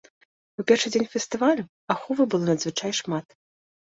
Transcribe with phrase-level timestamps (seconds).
[0.61, 1.63] У першы дзень фестывалю
[1.95, 3.27] аховы было надзвычай шмат.